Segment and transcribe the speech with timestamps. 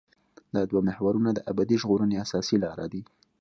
[0.53, 3.01] دا دوه محورونه د ابدي ژغورنې اساسي لاره دي.